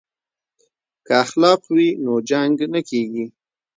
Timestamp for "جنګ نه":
2.29-2.81